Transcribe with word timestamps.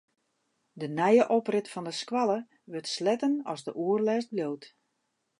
De 0.81 0.87
nije 0.99 1.25
oprit 1.35 1.67
fan 1.73 1.87
de 1.87 1.93
skoalle 2.01 2.37
wurdt 2.71 2.93
sletten 2.95 3.33
as 3.51 3.61
de 3.65 3.71
oerlêst 3.85 4.29
bliuwt. 4.33 4.63